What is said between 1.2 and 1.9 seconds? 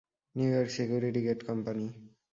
Gate company.